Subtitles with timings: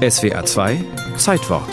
[0.00, 0.82] SWR 2
[1.18, 1.68] Zeitwort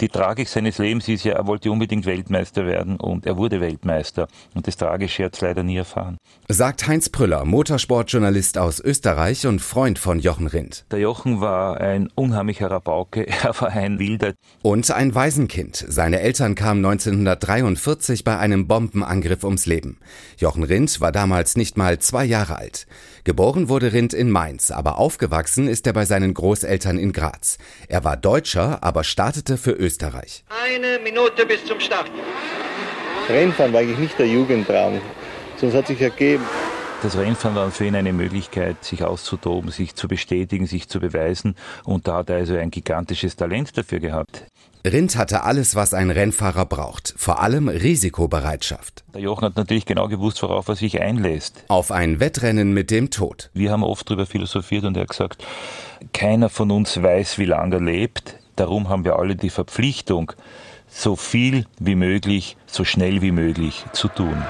[0.00, 4.28] Die Tragik seines Lebens ist ja, er wollte unbedingt Weltmeister werden und er wurde Weltmeister.
[4.54, 6.18] Und das Tragische hat es leider nie erfahren.
[6.48, 10.84] Sagt Heinz Prüller, Motorsportjournalist aus Österreich und Freund von Jochen Rindt.
[10.90, 14.34] Der Jochen war ein unheimlicher Rabauke, er war ein Wilder.
[14.62, 15.86] Und ein Waisenkind.
[15.88, 19.98] Seine Eltern kamen 1943 bei einem Bombenangriff ums Leben.
[20.36, 22.86] Jochen Rindt war damals nicht mal zwei Jahre alt.
[23.24, 27.56] Geboren wurde Rindt in Mainz, aber aufgewachsen ist er bei seinen Großeltern in Graz.
[27.88, 30.44] Er war Deutscher, aber startete für Österreich.
[30.50, 32.10] Eine Minute bis zum Start.
[33.30, 35.00] Rennfahren war eigentlich nicht der Jugendtraum,
[35.56, 36.44] sonst hat sich ergeben.
[37.02, 41.54] Das Rennfahren war für ihn eine Möglichkeit, sich auszutoben, sich zu bestätigen, sich zu beweisen.
[41.84, 44.44] Und da hat er also ein gigantisches Talent dafür gehabt.
[44.86, 49.02] Rindt hatte alles, was ein Rennfahrer braucht, vor allem Risikobereitschaft.
[49.14, 51.64] Der Jochen hat natürlich genau gewusst, worauf er sich einlässt.
[51.68, 53.48] Auf ein Wettrennen mit dem Tod.
[53.54, 55.42] Wir haben oft darüber philosophiert und er hat gesagt,
[56.12, 58.36] keiner von uns weiß, wie lange er lebt.
[58.56, 60.32] Darum haben wir alle die Verpflichtung,
[60.86, 64.44] so viel wie möglich, so schnell wie möglich zu tun.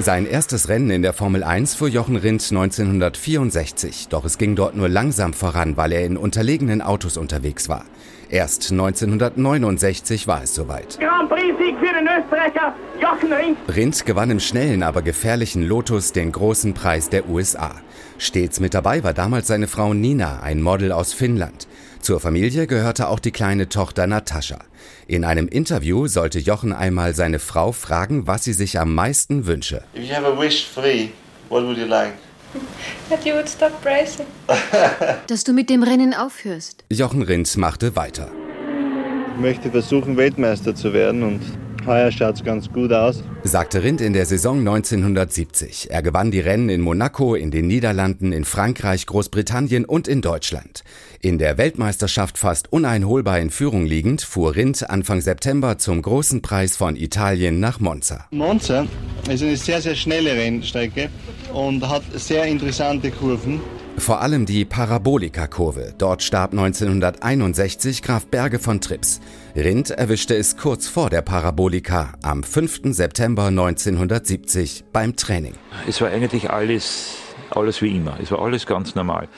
[0.00, 4.76] Sein erstes Rennen in der Formel 1 fuhr Jochen Rindt 1964, doch es ging dort
[4.76, 7.84] nur langsam voran, weil er in unterlegenen Autos unterwegs war.
[8.30, 11.00] Erst 1969 war es soweit.
[11.00, 13.58] Grand Prix-Sieg für den Österreicher Jochen Rindt.
[13.74, 17.74] Rindt gewann im schnellen, aber gefährlichen Lotus den großen Preis der USA.
[18.18, 21.67] Stets mit dabei war damals seine Frau Nina, ein Model aus Finnland.
[22.00, 24.58] Zur Familie gehörte auch die kleine Tochter Natascha.
[25.06, 29.82] In einem Interview sollte Jochen einmal seine Frau fragen, was sie sich am meisten wünsche.
[29.94, 31.08] If you have a wish free,
[31.48, 32.14] what would you like?
[33.10, 34.26] That you would stop racing.
[35.26, 36.84] Dass du mit dem Rennen aufhörst.
[36.90, 38.30] Jochen Rindt machte weiter.
[39.34, 41.40] Ich möchte versuchen, Weltmeister zu werden und
[41.88, 43.24] heuer schaut es ganz gut aus.
[43.42, 45.90] Sagte Rindt in der Saison 1970.
[45.90, 50.84] Er gewann die Rennen in Monaco, in den Niederlanden, in Frankreich, Großbritannien und in Deutschland.
[51.20, 56.76] In der Weltmeisterschaft fast uneinholbar in Führung liegend, fuhr Rindt Anfang September zum großen Preis
[56.76, 58.26] von Italien nach Monza.
[58.30, 58.86] Monza
[59.28, 61.08] ist eine sehr, sehr schnelle Rennstrecke
[61.52, 63.60] und hat sehr interessante Kurven.
[63.98, 65.94] Vor allem die Parabolika-Kurve.
[65.98, 69.20] Dort starb 1961 Graf Berge von Trips.
[69.56, 72.94] Rindt erwischte es kurz vor der Parabolika am 5.
[72.94, 75.54] September 1970 beim Training.
[75.86, 77.16] Es war eigentlich alles,
[77.50, 78.18] alles wie immer.
[78.20, 79.28] Es war alles ganz normal.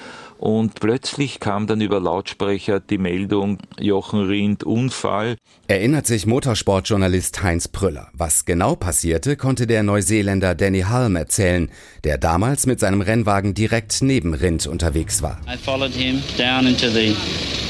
[0.41, 5.37] Und plötzlich kam dann über Lautsprecher die Meldung, Jochen Rindt Unfall.
[5.69, 8.09] Erinnert sich Motorsportjournalist Heinz Prüller.
[8.15, 11.71] Was genau passierte, konnte der Neuseeländer Danny Halm erzählen,
[12.05, 15.38] der damals mit seinem Rennwagen direkt neben Rindt unterwegs war.
[15.47, 17.15] I followed him down into the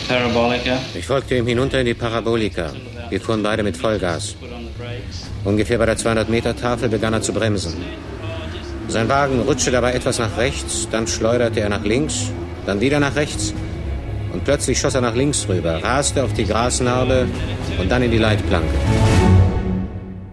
[0.06, 0.78] parabolica.
[0.94, 2.72] Ich folgte ihm hinunter in die Parabolika.
[3.08, 4.36] Wir fuhren beide mit Vollgas.
[5.44, 7.74] Ungefähr bei der 200-Meter-Tafel begann er zu bremsen.
[8.90, 12.32] Sein Wagen rutschte dabei etwas nach rechts, dann schleuderte er nach links,
[12.66, 13.54] dann wieder nach rechts
[14.32, 17.28] und plötzlich schoss er nach links rüber, raste auf die Grasnarbe
[17.78, 18.66] und dann in die Leitplanke.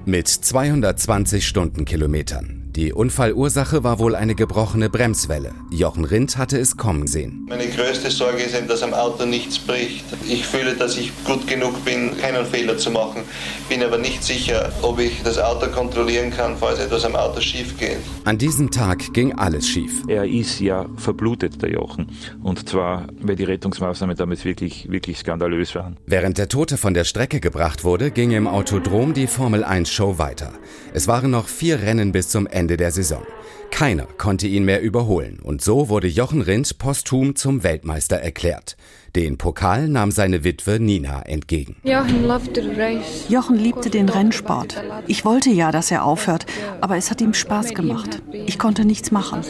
[0.06, 2.57] Mit 220 Stundenkilometern.
[2.78, 5.56] Die Unfallursache war wohl eine gebrochene Bremswelle.
[5.72, 7.48] Jochen Rindt hatte es kommen sehen.
[7.50, 10.06] Meine größte Sorge ist eben, dass am Auto nichts bricht.
[10.30, 13.24] Ich fühle, dass ich gut genug bin, keinen Fehler zu machen.
[13.68, 17.80] Bin aber nicht sicher, ob ich das Auto kontrollieren kann, falls etwas am Auto schief
[17.80, 17.98] geht.
[18.26, 20.04] An diesem Tag ging alles schief.
[20.08, 22.12] Er ist ja verblutet, der Jochen.
[22.44, 25.98] Und zwar, weil die Rettungsmaßnahmen damals wirklich, wirklich skandalös waren.
[26.06, 30.20] Während der Tote von der Strecke gebracht wurde, ging im Autodrom die Formel 1 Show
[30.20, 30.54] weiter.
[30.94, 33.24] Es waren noch vier Rennen bis zum Ende der Saison.
[33.72, 38.76] Keiner konnte ihn mehr überholen und so wurde Jochen Rindt posthum zum Weltmeister erklärt.
[39.16, 41.78] Den Pokal nahm seine Witwe Nina entgegen.
[41.84, 43.26] Jochen loved to race.
[43.30, 44.84] Jochen liebte den Rennsport.
[45.08, 46.46] Ich wollte ja, dass er aufhört,
[46.82, 48.22] aber es hat ihm Spaß gemacht.
[48.32, 49.42] Ich konnte nichts machen.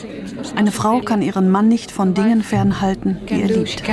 [0.55, 3.83] Eine Frau kann ihren Mann nicht von Dingen fernhalten, die er liebt.